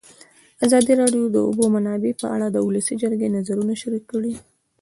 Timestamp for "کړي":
4.13-4.33